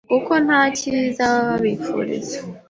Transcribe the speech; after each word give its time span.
kuko 0.09 0.31
nta 0.45 0.61
cyiza 0.77 1.21
baba 1.31 1.43
babifuriza 1.51 2.37